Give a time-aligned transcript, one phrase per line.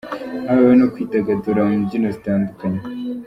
[0.47, 2.81] Habayeho no kwidagadura mu mbyino zitandukanye.